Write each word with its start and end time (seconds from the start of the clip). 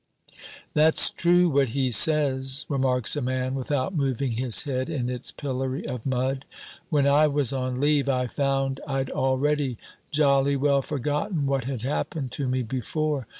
"That's 0.73 1.11
true 1.11 1.47
what 1.47 1.69
he 1.77 1.91
says," 1.91 2.65
remarks 2.67 3.15
a 3.15 3.21
man, 3.21 3.53
without 3.53 3.93
moving 3.95 4.31
his 4.31 4.63
head 4.63 4.89
in 4.89 5.09
its 5.09 5.31
pillory 5.31 5.85
of 5.85 6.07
mud. 6.07 6.43
"When 6.89 7.05
I 7.05 7.27
was 7.27 7.53
on 7.53 7.79
leave, 7.79 8.09
I 8.09 8.25
found 8.25 8.79
I'd 8.87 9.11
already 9.11 9.77
jolly 10.09 10.55
well 10.55 10.81
forgotten 10.81 11.45
what 11.45 11.65
had 11.65 11.83
happened 11.83 12.31
to 12.31 12.47
me 12.47 12.63
before. 12.63 13.27